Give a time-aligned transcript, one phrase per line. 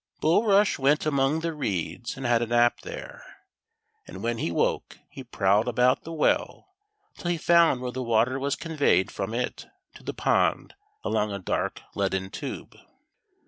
[0.19, 3.23] Bulrush went among the reeds and had a nap there,
[4.07, 6.65] and when he woke, he prowled about the well
[7.19, 11.37] till he found where the water was conveyed from it to the pond along a
[11.37, 12.75] dark leaden tube.